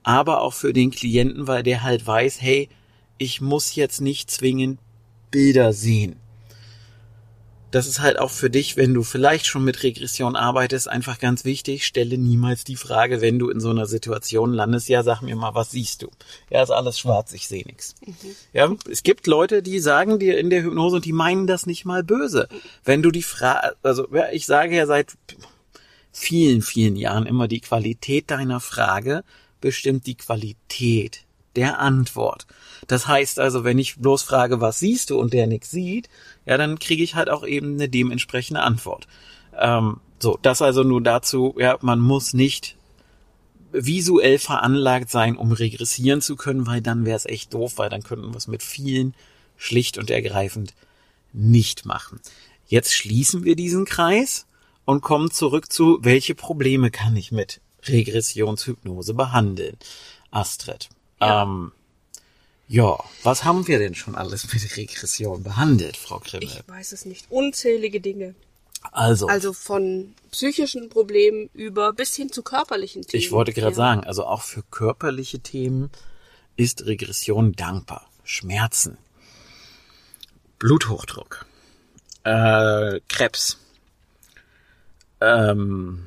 [0.02, 2.68] aber auch für den Klienten, weil der halt weiß, hey,
[3.18, 4.78] ich muss jetzt nicht zwingend
[5.30, 6.16] Bilder sehen
[7.74, 11.44] das ist halt auch für dich, wenn du vielleicht schon mit Regression arbeitest, einfach ganz
[11.44, 11.84] wichtig.
[11.84, 15.56] Stelle niemals die Frage, wenn du in so einer Situation landest, ja, sag mir mal,
[15.56, 16.10] was siehst du?
[16.50, 17.96] Ja, ist alles schwarz, ich sehe nichts.
[18.06, 18.14] Mhm.
[18.52, 21.84] Ja, es gibt Leute, die sagen dir in der Hypnose und die meinen das nicht
[21.84, 22.48] mal böse.
[22.84, 25.14] Wenn du die Frage, also ja, ich sage ja seit
[26.12, 29.24] vielen, vielen Jahren immer, die Qualität deiner Frage
[29.60, 31.23] bestimmt die Qualität
[31.56, 32.46] der Antwort.
[32.86, 36.08] Das heißt also, wenn ich bloß frage, was siehst du und der nichts sieht,
[36.46, 39.06] ja, dann kriege ich halt auch eben eine dementsprechende Antwort.
[39.58, 42.76] Ähm, so, das also nur dazu, ja, man muss nicht
[43.72, 48.02] visuell veranlagt sein, um regressieren zu können, weil dann wäre es echt doof, weil dann
[48.02, 49.14] könnten wir es mit vielen
[49.56, 50.74] schlicht und ergreifend
[51.32, 52.20] nicht machen.
[52.66, 54.46] Jetzt schließen wir diesen Kreis
[54.84, 59.76] und kommen zurück zu, welche Probleme kann ich mit Regressionshypnose behandeln?
[60.30, 60.88] Astrid.
[61.26, 61.42] Ja.
[61.42, 61.72] Ähm,
[62.66, 66.44] ja, was haben wir denn schon alles mit Regression behandelt, Frau Krimmel?
[66.44, 67.30] Ich weiß es nicht.
[67.30, 68.34] Unzählige Dinge.
[68.92, 69.28] Also.
[69.28, 73.22] Also von psychischen Problemen über bis hin zu körperlichen Themen.
[73.22, 73.76] Ich wollte gerade ja.
[73.76, 75.90] sagen, also auch für körperliche Themen
[76.56, 78.08] ist Regression dankbar.
[78.24, 78.96] Schmerzen,
[80.58, 81.44] Bluthochdruck,
[82.24, 83.58] äh, Krebs,
[85.20, 86.06] ähm,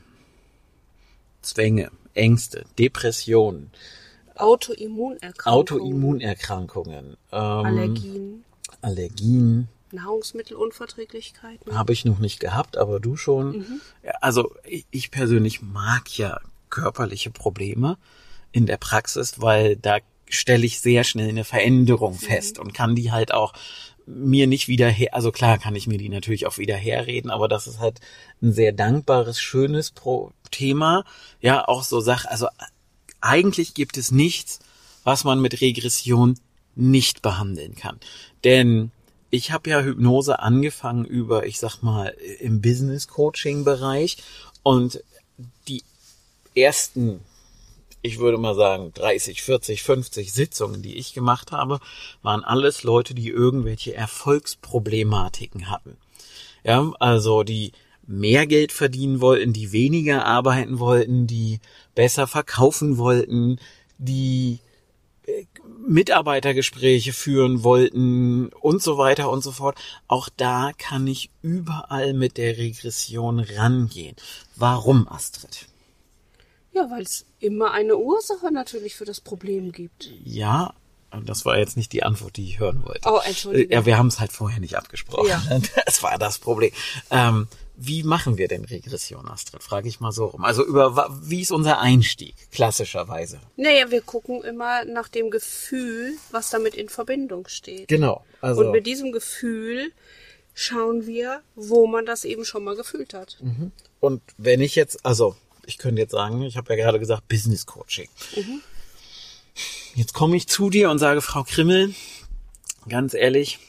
[1.43, 3.71] Zwänge, Ängste, Depressionen,
[4.39, 5.60] Autoimmunerkrankungen.
[5.60, 7.17] Autoimmunerkrankungen.
[7.32, 8.45] Ähm, Allergien.
[8.82, 9.69] Allergien.
[9.91, 11.78] Nahrungsmittelunverträglichkeiten.
[11.78, 13.60] Habe ich noch nicht gehabt, aber du schon.
[13.60, 13.82] Mhm.
[14.21, 14.54] Also
[14.91, 17.97] ich persönlich mag ja körperliche Probleme
[18.52, 22.19] in der Praxis, weil da stelle ich sehr schnell eine Veränderung mhm.
[22.19, 23.54] fest und kann die halt auch
[24.06, 27.50] mir nicht wieder her, also klar kann ich mir die natürlich auch wieder herreden, aber
[27.50, 28.00] das ist halt
[28.41, 31.04] ein sehr dankbares, schönes Pro Thema.
[31.41, 32.47] Ja, auch so Sachen, also
[33.21, 34.60] eigentlich gibt es nichts,
[35.03, 36.39] was man mit Regression
[36.75, 37.99] nicht behandeln kann.
[38.43, 38.91] Denn
[39.30, 44.17] ich habe ja Hypnose angefangen über, ich sag mal, im Business Coaching Bereich
[44.63, 45.03] und
[45.67, 45.84] die
[46.56, 47.21] ersten,
[48.01, 51.80] ich würde mal sagen, 30, 40, 50 Sitzungen, die ich gemacht habe,
[52.21, 55.97] waren alles Leute, die irgendwelche Erfolgsproblematiken hatten.
[56.63, 57.71] Ja, also die
[58.08, 61.60] mehr Geld verdienen wollten, die weniger arbeiten wollten, die
[61.93, 63.60] besser verkaufen wollten,
[63.98, 64.60] die
[65.26, 65.46] äh,
[65.86, 69.78] Mitarbeitergespräche führen wollten und so weiter und so fort.
[70.08, 74.15] Auch da kann ich überall mit der Regression rangehen.
[74.56, 75.67] Warum, Astrid?
[76.74, 80.12] Ja, weil es immer eine Ursache natürlich für das Problem gibt.
[80.24, 80.74] Ja,
[81.26, 83.10] das war jetzt nicht die Antwort, die ich hören wollte.
[83.10, 83.72] Oh, Entschuldigung.
[83.72, 85.30] Ja, wir haben es halt vorher nicht abgesprochen.
[85.30, 85.41] Ja.
[85.86, 86.72] Das war das Problem.
[87.10, 87.48] Ähm,
[87.79, 89.61] wie machen wir denn Regression, Astrid?
[89.61, 90.43] Frage ich mal so rum.
[90.43, 93.39] Also über wie ist unser Einstieg klassischerweise?
[93.55, 97.87] Naja, wir gucken immer nach dem Gefühl, was damit in Verbindung steht.
[97.87, 98.25] Genau.
[98.41, 99.91] Also Und mit diesem Gefühl
[100.55, 103.37] schauen wir, wo man das eben schon mal gefühlt hat.
[103.41, 103.71] Mhm.
[103.99, 105.35] Und wenn ich jetzt, also
[105.67, 108.09] ich könnte jetzt sagen, ich habe ja gerade gesagt Business Coaching.
[108.35, 108.61] Mhm.
[109.93, 111.93] Jetzt komme ich zu dir und sage, Frau Krimmel,
[112.89, 113.59] ganz ehrlich,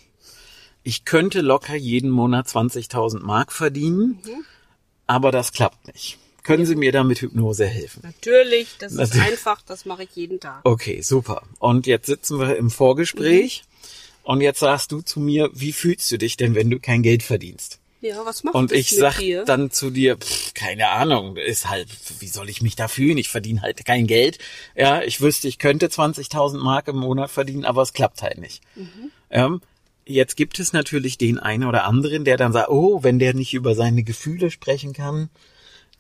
[0.89, 4.45] ich könnte locker jeden Monat 20.000 Mark verdienen, mhm.
[5.07, 6.17] aber das klappt nicht.
[6.45, 8.01] Können Sie mir da mit Hypnose helfen?
[8.05, 9.27] Natürlich, das ist Natürlich.
[9.27, 10.61] einfach, das mache ich jeden Tag.
[10.65, 11.43] Okay, super.
[11.59, 13.65] Und jetzt sitzen wir im Vorgespräch
[14.23, 17.23] und jetzt sagst du zu mir, wie fühlst du dich denn, wenn du kein Geld
[17.23, 17.81] verdienst?
[18.01, 19.45] Ja, was macht Und ich sag dir?
[19.45, 21.89] dann zu dir, pff, keine Ahnung, ist halt,
[22.21, 23.19] wie soll ich mich da fühlen?
[23.19, 24.39] Ich verdiene halt kein Geld.
[24.75, 28.63] Ja, ich wüsste, ich könnte 20.000 Mark im Monat verdienen, aber es klappt halt nicht.
[28.75, 29.11] Mhm.
[29.29, 29.61] Ähm,
[30.09, 33.55] jetzt gibt es natürlich den einen oder anderen, der dann sagt, oh, wenn der nicht
[33.55, 35.31] über seine Gefühle sprechen kann,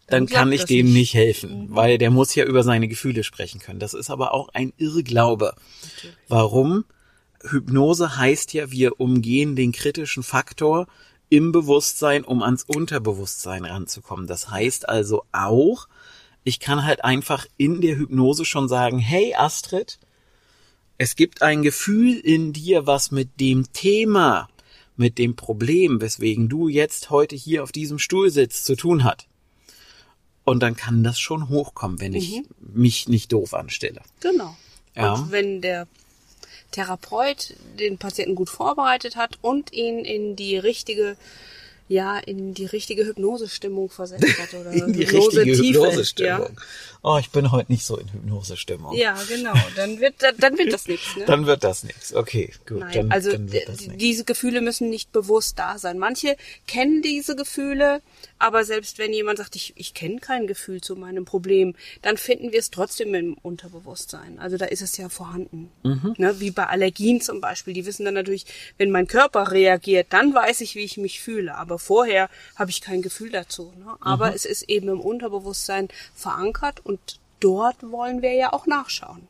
[0.06, 0.92] dann, klappt kann ich dem nicht.
[0.92, 0.98] Mhm.
[0.98, 3.78] nicht helfen, weil der muss ja über seine Gefühle sprechen können.
[3.78, 5.54] Das ist aber auch ein Irrglaube.
[6.28, 6.84] Warum?
[7.42, 10.86] Hypnose heißt ja, wir umgehen den kritischen Faktor
[11.28, 14.26] im Bewusstsein, um ans Unterbewusstsein ranzukommen.
[14.26, 15.88] Das heißt also auch,
[16.42, 19.98] ich kann halt einfach in der Hypnose schon sagen, hey Astrid,
[20.98, 24.48] es gibt ein Gefühl in dir, was mit dem Thema,
[24.96, 29.26] mit dem Problem, weswegen du jetzt heute hier auf diesem Stuhl sitzt, zu tun hat.
[30.44, 34.02] Und dann kann das schon hochkommen, wenn ich mich nicht doof anstelle.
[34.20, 34.56] Genau.
[34.96, 35.14] Ja.
[35.14, 35.87] Und wenn der
[36.72, 41.16] Therapeut den Patienten gut vorbereitet hat und ihn in die richtige,
[41.88, 46.61] ja, in die richtige Hypnosestimmung versetzt hat oder In die richtige Hypnosetiefe, Hypnosestimmung.
[47.03, 48.94] Oh, ich bin heute nicht so in Hypnosestimmung.
[48.94, 49.55] Ja, ja, genau.
[49.77, 51.16] Dann wird, dann, wird das nichts.
[51.16, 51.24] Ne?
[51.27, 52.12] Dann wird das nichts.
[52.12, 52.81] Okay, gut.
[52.81, 53.48] Nein, dann, also dann
[53.96, 55.98] diese Gefühle müssen nicht bewusst da sein.
[55.98, 58.03] Manche kennen diese Gefühle,
[58.38, 62.53] aber selbst wenn jemand sagt, ich, ich kenne kein Gefühl zu meinem Problem, dann finden
[62.53, 64.38] wir es trotzdem im Unterbewusstsein.
[64.38, 65.70] Also da ist es ja vorhanden.
[65.85, 66.14] Mhm.
[66.18, 67.74] Ne, wie bei Allergien zum Beispiel.
[67.74, 68.44] Die wissen dann natürlich,
[68.77, 71.55] wenn mein Körper reagiert, dann weiß ich, wie ich mich fühle.
[71.55, 73.72] Aber vorher habe ich kein Gefühl dazu.
[73.78, 73.96] Ne?
[74.00, 74.34] Aber Mhm.
[74.34, 79.26] es ist eben im Unterbewusstsein verankert und dort wollen wir ja auch nachschauen.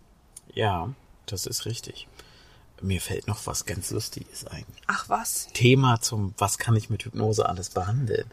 [0.54, 0.90] Ja,
[1.26, 2.08] das ist richtig.
[2.80, 4.64] Mir fällt noch was ganz Lustiges ein.
[4.86, 5.48] Ach was?
[5.52, 8.30] Thema zum, was kann ich mit Hypnose alles behandeln?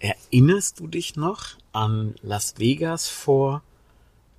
[0.00, 3.62] Erinnerst du dich noch an Las Vegas vor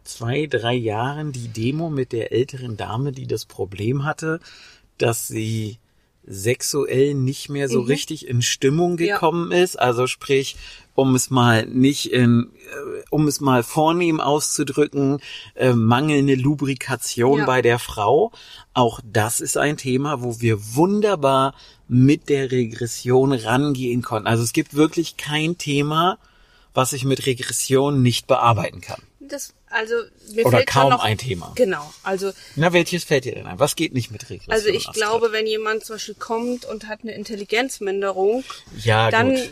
[0.03, 4.39] zwei, drei Jahren, die Demo mit der älteren Dame, die das Problem hatte,
[4.97, 5.79] dass sie
[6.27, 9.15] sexuell nicht mehr so richtig in Stimmung Ja.
[9.15, 9.79] gekommen ist.
[9.79, 10.55] Also sprich,
[10.93, 15.19] um es mal nicht in, äh, um es mal vornehm auszudrücken,
[15.55, 17.45] äh, mangelnde Lubrikation Ja.
[17.45, 18.31] bei der Frau.
[18.73, 21.53] Auch das ist ein Thema, wo wir wunderbar
[21.87, 24.27] mit der Regression rangehen konnten.
[24.27, 26.17] Also es gibt wirklich kein Thema,
[26.73, 29.01] was ich mit Regression nicht bearbeiten kann.
[29.27, 29.95] Das, also
[30.33, 31.51] mir Oder fällt kaum noch, ein Thema.
[31.55, 33.59] Genau, also Na, welches fällt dir denn ein?
[33.59, 34.53] Was geht nicht mit Regression?
[34.53, 38.43] also ich glaube, wenn jemand zum Beispiel kommt und hat eine Intelligenzminderung,
[38.83, 39.39] ja, dann gut.
[39.39, 39.47] äh,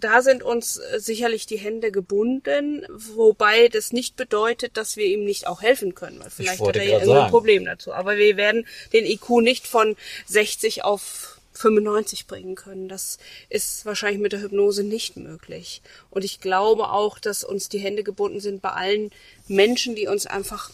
[0.00, 5.24] da sind uns äh, sicherlich die Hände gebunden, wobei das nicht bedeutet, dass wir ihm
[5.24, 7.30] nicht auch helfen können, weil vielleicht hat er ja irgendein sagen.
[7.30, 7.92] Problem dazu.
[7.92, 12.88] Aber wir werden den IQ nicht von 60 auf 95 bringen können.
[12.88, 15.82] Das ist wahrscheinlich mit der Hypnose nicht möglich.
[16.10, 19.10] Und ich glaube auch, dass uns die Hände gebunden sind bei allen
[19.48, 20.70] Menschen, die uns einfach,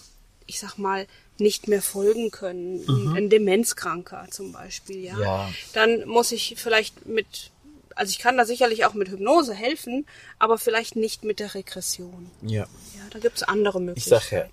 [0.47, 1.07] ich sag mal,
[1.39, 3.15] nicht mehr folgen können.
[3.17, 5.19] Ein Demenzkranker zum Beispiel, ja.
[5.19, 5.51] Ja.
[5.73, 7.51] Dann muss ich vielleicht mit,
[7.95, 10.07] also ich kann da sicherlich auch mit Hypnose helfen,
[10.39, 12.31] aber vielleicht nicht mit der Regression.
[12.43, 12.67] ja.
[12.97, 14.21] Ja, da gibt's andere Ich Möglichkeiten.
[14.23, 14.49] sag ja,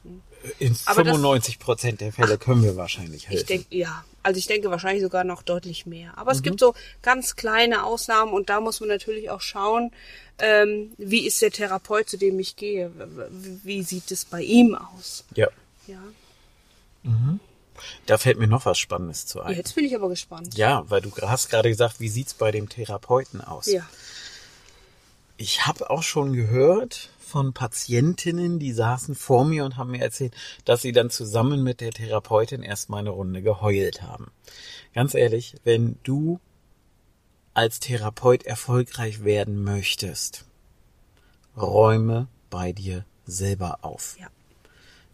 [0.60, 3.42] in Aber das- 95 Prozent der Fälle können wir wahrscheinlich helfen.
[3.42, 4.04] Ich denke, ja.
[4.24, 6.18] Also ich denke wahrscheinlich sogar noch deutlich mehr.
[6.18, 6.38] Aber Mhm.
[6.38, 9.92] es gibt so ganz kleine Ausnahmen und da muss man natürlich auch schauen,
[10.40, 12.92] ähm, wie ist der Therapeut, zu dem ich gehe?
[13.64, 15.24] Wie sieht es bei ihm aus?
[15.36, 15.48] ja.
[15.88, 16.00] Ja.
[18.06, 19.56] Da fällt mir noch was Spannendes zu ein.
[19.56, 20.58] Jetzt bin ich aber gespannt.
[20.58, 23.68] Ja, weil du hast gerade gesagt, wie sieht's bei dem Therapeuten aus?
[23.68, 23.88] Ja.
[25.38, 30.34] Ich habe auch schon gehört von Patientinnen, die saßen vor mir und haben mir erzählt,
[30.66, 34.32] dass sie dann zusammen mit der Therapeutin erstmal eine Runde geheult haben.
[34.94, 36.40] Ganz ehrlich, wenn du
[37.54, 40.46] als Therapeut erfolgreich werden möchtest,
[41.56, 44.16] räume bei dir selber auf.
[44.20, 44.28] Ja.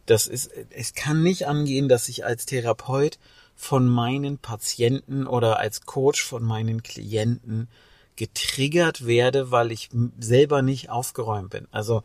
[0.05, 3.17] Das ist, es kann nicht angehen, dass ich als Therapeut
[3.55, 7.69] von meinen Patienten oder als Coach von meinen Klienten
[8.15, 11.67] getriggert werde, weil ich selber nicht aufgeräumt bin.
[11.71, 12.03] Also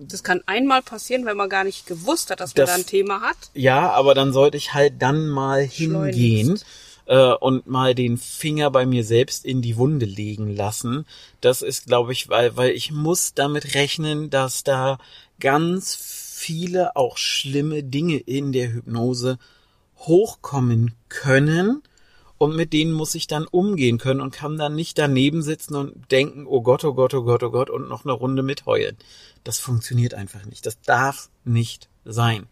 [0.00, 2.86] Das kann einmal passieren, wenn man gar nicht gewusst hat, dass man Das- da ein
[2.86, 3.36] Thema hat.
[3.54, 6.60] ja, aber dann sollte ich halt dann mal hingehen
[7.06, 11.06] äh, und mal den Finger bei mir selbst in die Wunde legen lassen.
[11.40, 14.98] Das ist, glaube ich, weil, weil ich muss damit rechnen, dass da
[15.40, 19.38] ganz viele auch schlimme Dinge in der Hypnose
[19.98, 21.82] hochkommen können
[22.38, 26.10] und mit denen muss ich dann umgehen können und kann dann nicht daneben sitzen und
[26.10, 28.96] denken, oh Gott, oh Gott, oh Gott, oh Gott und noch eine Runde mitheulen.
[29.44, 30.64] Das funktioniert einfach nicht.
[30.64, 32.46] Das darf nicht sein.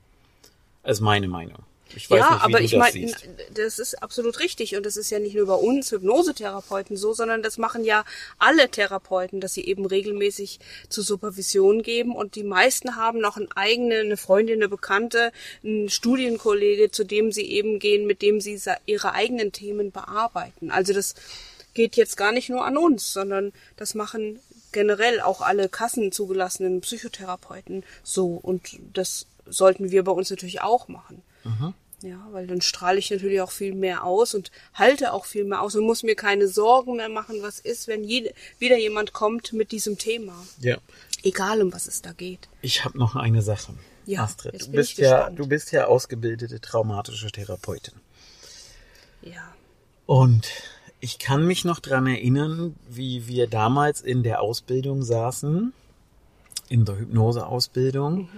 [0.82, 1.64] Das ist meine Meinung.
[1.94, 3.12] Ich weiß ja, nicht, wie aber du ich meine,
[3.54, 7.42] das ist absolut richtig und das ist ja nicht nur bei uns Hypnosetherapeuten so, sondern
[7.42, 8.04] das machen ja
[8.38, 13.48] alle Therapeuten, dass sie eben regelmäßig zur Supervision geben und die meisten haben noch eine
[13.54, 18.60] eigene, eine Freundin, eine Bekannte, einen Studienkollege, zu dem sie eben gehen, mit dem sie
[18.86, 20.70] ihre eigenen Themen bearbeiten.
[20.70, 21.14] Also das
[21.74, 24.40] geht jetzt gar nicht nur an uns, sondern das machen
[24.72, 31.22] generell auch alle kassenzugelassenen Psychotherapeuten so und das sollten wir bei uns natürlich auch machen.
[32.02, 35.62] Ja, weil dann strahle ich natürlich auch viel mehr aus und halte auch viel mehr
[35.62, 39.54] aus und muss mir keine Sorgen mehr machen, was ist, wenn jede, wieder jemand kommt
[39.54, 40.34] mit diesem Thema.
[40.60, 40.76] Ja.
[41.22, 42.48] Egal, um was es da geht.
[42.60, 43.72] Ich habe noch eine Sache.
[44.04, 47.94] Ja, Astrid, du bist ja, du bist ja ausgebildete traumatische Therapeutin.
[49.22, 49.54] Ja.
[50.04, 50.46] Und
[51.00, 55.72] ich kann mich noch dran erinnern, wie wir damals in der Ausbildung saßen,
[56.68, 58.28] in der Hypnoseausbildung.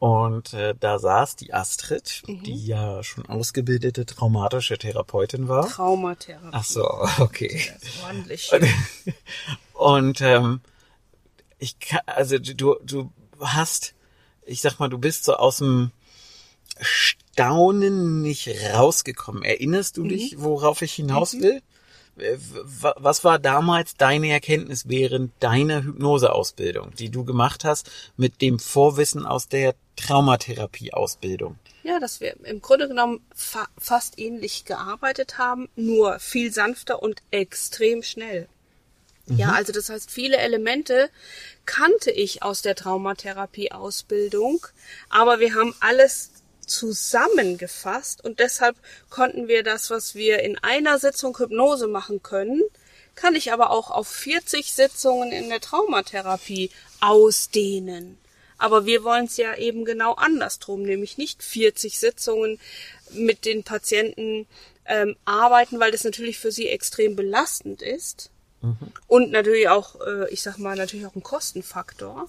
[0.00, 5.68] Und äh, da saß die Astrid, die ja schon ausgebildete traumatische Therapeutin war.
[5.68, 6.48] Traumatherapie.
[6.52, 7.70] Ach so, okay.
[8.02, 8.50] Ordentlich.
[9.74, 10.62] Und ähm,
[11.58, 13.94] ich kann, also du, du hast,
[14.46, 15.90] ich sag mal, du bist so aus dem
[16.80, 19.42] Staunen nicht rausgekommen.
[19.42, 21.60] Erinnerst du dich, worauf ich hinaus will?
[22.18, 28.58] Äh, Was war damals deine Erkenntnis während deiner Hypnoseausbildung, die du gemacht hast mit dem
[28.58, 31.58] Vorwissen aus der Traumatherapie-Ausbildung?
[31.82, 37.22] Ja, dass wir im Grunde genommen fa fast ähnlich gearbeitet haben, nur viel sanfter und
[37.30, 38.48] extrem schnell.
[39.36, 41.08] Ja, also das heißt, viele Elemente
[41.64, 44.66] kannte ich aus der Traumatherapie-Ausbildung,
[45.08, 46.32] aber wir haben alles
[46.70, 48.76] zusammengefasst und deshalb
[49.10, 52.62] konnten wir das, was wir in einer Sitzung Hypnose machen können,
[53.14, 58.18] kann ich aber auch auf 40 Sitzungen in der Traumatherapie ausdehnen.
[58.56, 62.60] Aber wir wollen es ja eben genau andersrum, nämlich nicht 40 Sitzungen
[63.10, 64.46] mit den Patienten
[64.86, 68.30] ähm, arbeiten, weil das natürlich für sie extrem belastend ist.
[69.06, 72.28] Und natürlich auch, äh, ich sag mal, natürlich auch ein Kostenfaktor.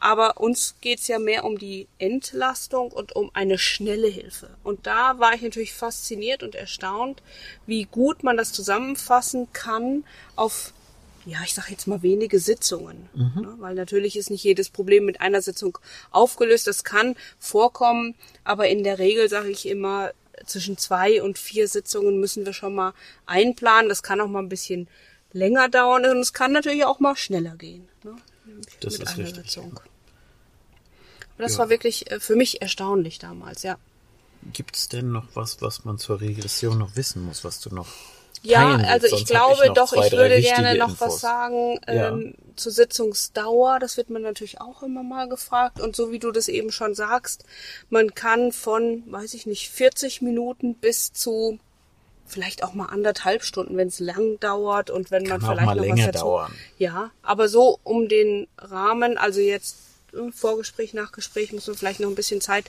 [0.00, 4.50] Aber uns geht's ja mehr um die Entlastung und um eine schnelle Hilfe.
[4.62, 7.22] Und da war ich natürlich fasziniert und erstaunt,
[7.66, 10.74] wie gut man das zusammenfassen kann auf,
[11.24, 13.08] ja, ich sag jetzt mal wenige Sitzungen.
[13.40, 13.54] Ne?
[13.58, 15.78] Weil natürlich ist nicht jedes Problem mit einer Sitzung
[16.10, 16.66] aufgelöst.
[16.66, 18.14] Das kann vorkommen,
[18.44, 20.12] aber in der Regel sage ich immer,
[20.44, 22.92] zwischen zwei und vier Sitzungen müssen wir schon mal
[23.24, 23.88] einplanen.
[23.88, 24.86] Das kann auch mal ein bisschen
[25.36, 27.88] länger dauern und es kann natürlich auch mal schneller gehen.
[28.02, 28.16] Ne?
[28.80, 29.58] Das Mit ist einer richtig.
[29.58, 29.82] Aber
[31.38, 31.58] das Ja.
[31.58, 33.76] war wirklich äh, für mich erstaunlich damals, ja.
[34.52, 37.88] Gibt es denn noch was, was man zur Regression noch wissen muss, was du noch
[38.42, 41.00] Ja, also ich glaube noch doch, zwei, ich würde gerne noch Infos.
[41.14, 42.08] was sagen Ja.
[42.10, 43.78] ähm, zur Sitzungsdauer.
[43.80, 45.80] Das wird man natürlich auch immer mal gefragt.
[45.80, 47.44] Und so wie du das eben schon sagst,
[47.90, 51.58] man kann von, weiß ich nicht, 40 Minuten bis zu
[52.26, 55.66] vielleicht auch mal anderthalb Stunden, wenn es lang dauert und wenn man Kann auch vielleicht
[55.66, 56.24] mal noch länger was dazu.
[56.24, 56.52] dauern.
[56.78, 59.76] Ja, aber so um den Rahmen, also jetzt
[60.32, 62.66] Vorgespräch, Nachgespräch muss man vielleicht noch ein bisschen Zeit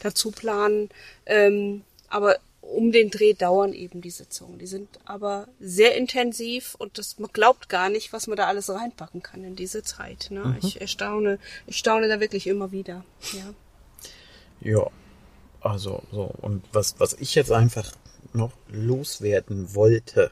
[0.00, 0.90] dazu planen.
[1.26, 4.58] Ähm, aber um den Dreh dauern eben die Sitzungen.
[4.58, 8.70] Die sind aber sehr intensiv und das, man glaubt gar nicht, was man da alles
[8.70, 10.28] reinpacken kann in diese Zeit.
[10.30, 10.44] Ne?
[10.44, 10.58] Mhm.
[10.62, 13.04] Ich erstaune, ich staune da wirklich immer wieder.
[13.32, 13.54] Ja.
[14.62, 14.86] Ja,
[15.60, 16.32] also so.
[16.42, 17.92] Und was, was ich jetzt einfach
[18.34, 20.30] noch loswerden wollte,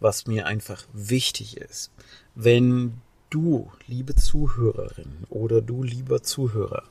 [0.00, 1.90] was mir einfach wichtig ist,
[2.34, 3.00] wenn
[3.30, 6.84] du, liebe Zuhörerin oder du, lieber Zuhörer,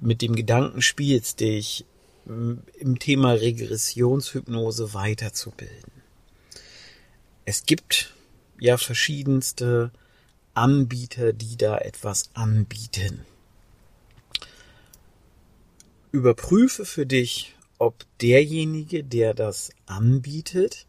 [0.00, 1.84] mit dem Gedanken spielst, dich
[2.26, 5.92] im Thema Regressionshypnose weiterzubilden.
[7.44, 8.14] Es gibt
[8.58, 9.90] ja verschiedenste
[10.54, 13.24] Anbieter, die da etwas anbieten
[16.12, 20.86] überprüfe für dich, ob derjenige, der das anbietet,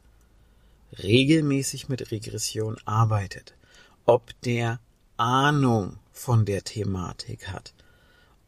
[1.01, 3.55] regelmäßig mit Regression arbeitet,
[4.05, 4.81] ob der
[5.15, 7.73] Ahnung von der Thematik hat,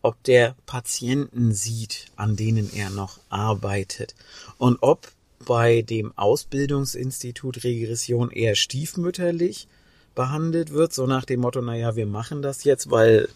[0.02, 4.14] ob der Patienten sieht, an denen er noch arbeitet.
[4.58, 5.10] Und ob
[5.46, 9.70] bei dem Ausbildungsinstitut Regression eher stiefmütterlich
[10.16, 13.30] behandelt wird, so nach dem Motto, naja, wir machen das jetzt, weil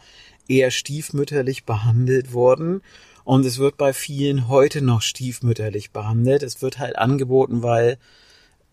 [0.48, 2.82] eher stiefmütterlich behandelt worden.
[3.24, 6.42] Und es wird bei vielen heute noch stiefmütterlich behandelt.
[6.42, 7.98] Es wird halt angeboten, weil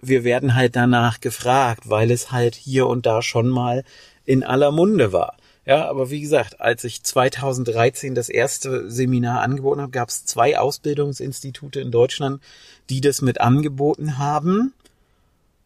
[0.01, 3.83] wir werden halt danach gefragt, weil es halt hier und da schon mal
[4.25, 5.36] in aller Munde war.
[5.67, 10.57] Ja, aber wie gesagt, als ich 2013 das erste Seminar angeboten habe, gab es zwei
[10.57, 12.41] Ausbildungsinstitute in Deutschland,
[12.89, 14.73] die das mit angeboten haben.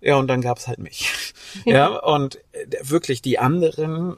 [0.01, 1.35] Ja, und dann gab es halt mich.
[1.65, 4.17] ja, und äh, wirklich die anderen,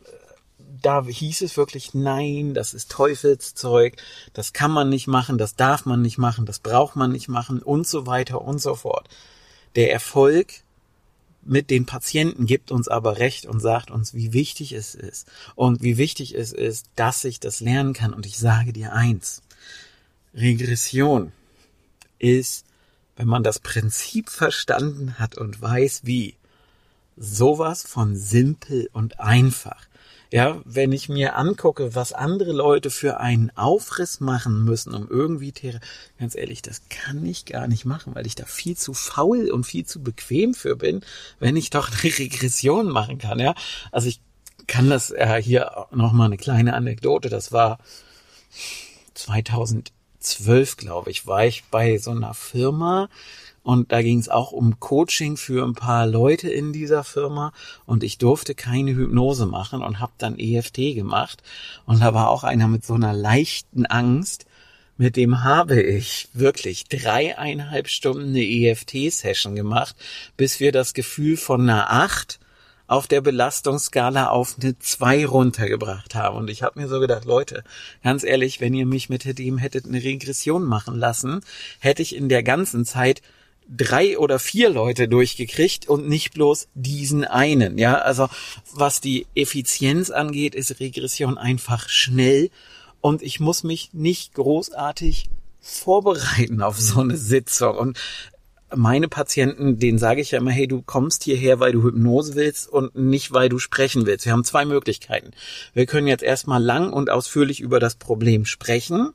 [0.81, 3.97] da hieß es wirklich, nein, das ist Teufelszeug,
[4.31, 7.61] das kann man nicht machen, das darf man nicht machen, das braucht man nicht machen
[7.61, 9.09] und so weiter und so fort.
[9.75, 10.63] Der Erfolg
[11.45, 15.81] mit den Patienten gibt uns aber recht und sagt uns, wie wichtig es ist und
[15.81, 18.13] wie wichtig es ist, dass ich das lernen kann.
[18.13, 19.41] Und ich sage dir eins,
[20.33, 21.31] Regression
[22.19, 22.65] ist,
[23.15, 26.35] wenn man das Prinzip verstanden hat und weiß wie,
[27.15, 29.87] sowas von simpel und einfach.
[30.33, 35.53] Ja, wenn ich mir angucke, was andere Leute für einen Aufriss machen müssen, um irgendwie,
[36.17, 39.63] ganz ehrlich, das kann ich gar nicht machen, weil ich da viel zu faul und
[39.63, 41.01] viel zu bequem für bin,
[41.37, 43.53] wenn ich doch eine Regression machen kann, ja.
[43.91, 44.21] Also ich
[44.65, 47.77] kann das äh, hier nochmal eine kleine Anekdote, das war
[49.13, 53.07] 2012, glaube ich, war ich bei so einer Firma,
[53.63, 57.53] und da ging es auch um Coaching für ein paar Leute in dieser Firma
[57.85, 61.41] und ich durfte keine Hypnose machen und habe dann EFT gemacht
[61.85, 64.45] und da war auch einer mit so einer leichten Angst,
[64.97, 69.95] mit dem habe ich wirklich dreieinhalb Stunden eine EFT-Session gemacht,
[70.37, 72.39] bis wir das Gefühl von einer acht
[72.85, 76.37] auf der Belastungsskala auf eine zwei runtergebracht haben.
[76.37, 77.63] Und ich habe mir so gedacht, Leute,
[78.03, 81.41] ganz ehrlich, wenn ihr mich mit dem hättet eine Regression machen lassen,
[81.79, 83.23] hätte ich in der ganzen Zeit
[83.69, 87.77] drei oder vier Leute durchgekriegt und nicht bloß diesen einen.
[87.77, 88.29] Ja, also
[88.73, 92.49] was die Effizienz angeht, ist Regression einfach schnell
[93.01, 97.99] und ich muss mich nicht großartig vorbereiten auf so eine Sitzung und
[98.75, 102.67] meine Patienten, denen sage ich ja immer, hey, du kommst hierher, weil du Hypnose willst
[102.67, 104.25] und nicht, weil du sprechen willst.
[104.25, 105.31] Wir haben zwei Möglichkeiten.
[105.73, 109.13] Wir können jetzt erstmal lang und ausführlich über das Problem sprechen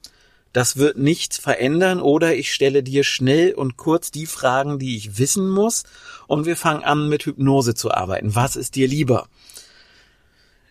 [0.52, 5.18] das wird nichts verändern oder ich stelle dir schnell und kurz die Fragen, die ich
[5.18, 5.84] wissen muss
[6.26, 8.34] und wir fangen an mit Hypnose zu arbeiten.
[8.34, 9.28] Was ist dir lieber?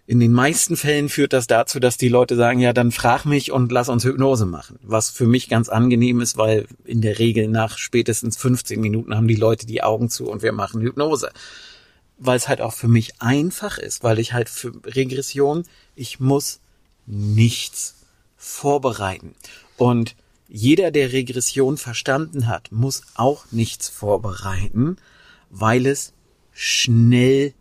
[0.10, 3.52] In den meisten Fällen führt das dazu, dass die Leute sagen, ja, dann frag mich
[3.52, 4.80] und lass uns Hypnose machen.
[4.82, 9.28] Was für mich ganz angenehm ist, weil in der Regel nach spätestens 15 Minuten haben
[9.28, 11.30] die Leute die Augen zu und wir machen Hypnose.
[12.18, 16.62] Weil es halt auch für mich einfach ist, weil ich halt für Regression, ich muss
[17.06, 17.96] nichts
[18.38, 19.36] vorbereiten.
[19.78, 20.16] Und
[20.48, 24.98] jeder, der Regression verstanden hat, muss auch nichts vorbereiten,
[25.50, 26.14] weil es
[26.52, 27.54] schnell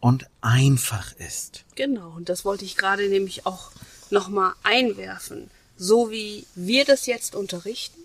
[0.00, 1.64] und einfach ist.
[1.74, 3.70] Genau, und das wollte ich gerade nämlich auch
[4.10, 5.50] nochmal einwerfen.
[5.76, 8.00] So wie wir das jetzt unterrichten,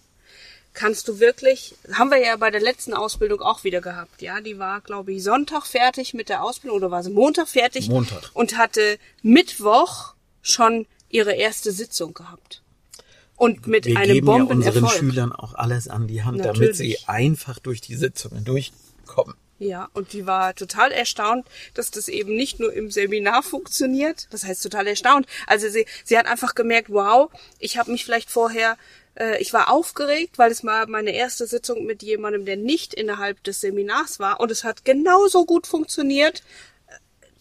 [0.73, 4.59] kannst du wirklich, haben wir ja bei der letzten Ausbildung auch wieder gehabt, ja, die
[4.59, 7.89] war, glaube ich, Sonntag fertig mit der Ausbildung oder war sie Montag fertig?
[7.89, 8.29] Montag.
[8.33, 12.61] Und hatte Mittwoch schon ihre erste Sitzung gehabt.
[13.37, 14.83] Und mit wir einem geben ja Bombenerfolg.
[14.83, 16.77] unseren Schülern auch alles an die Hand, damit Natürlich.
[16.77, 19.35] sie einfach durch die Sitzungen durchkommen.
[19.59, 24.27] Ja, und die war total erstaunt, dass das eben nicht nur im Seminar funktioniert.
[24.31, 25.25] Das heißt total erstaunt.
[25.47, 28.77] Also sie, sie hat einfach gemerkt, wow, ich habe mich vielleicht vorher,
[29.15, 33.43] äh, ich war aufgeregt, weil es mal meine erste Sitzung mit jemandem, der nicht innerhalb
[33.43, 36.43] des Seminars war, und es hat genauso gut funktioniert.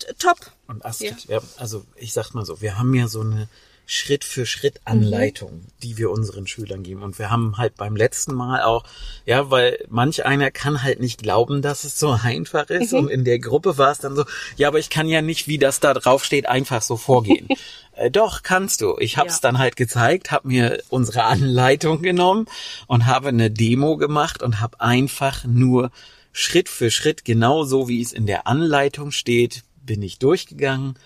[0.07, 0.39] Äh, top.
[0.69, 1.41] Und Astrid, ja.
[1.59, 3.49] also ich sag mal so, wir haben ja so eine
[3.89, 7.03] Schritt für Schritt Anleitung, die wir unseren Schülern geben.
[7.05, 8.83] Und wir haben halt beim letzten Mal auch,
[9.25, 12.93] ja, weil manch einer kann halt nicht glauben, dass es so einfach ist.
[12.93, 14.25] Und in der Gruppe war es dann so,
[14.57, 17.47] ja, aber ich kann ja nicht, wie das da drauf steht, einfach so vorgehen.
[17.93, 18.97] äh, doch, kannst du.
[18.99, 19.41] Ich habe es Ja.
[19.43, 22.47] dann halt gezeigt, habe mir unsere Anleitung genommen
[22.89, 25.93] und habe eine Demo gemacht und habe einfach nur
[26.33, 30.99] Schritt für Schritt, genau so wie es in der Anleitung steht, bin ich durchgegangen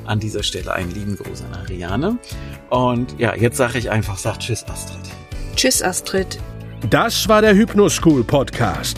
[0.05, 2.17] An dieser Stelle einen lieben Gruß an Ariane.
[2.69, 4.99] Und ja, jetzt sage ich einfach, sag Tschüss, Astrid.
[5.55, 6.39] Tschüss, Astrid.
[6.89, 8.97] Das war der Hypnoschool Podcast.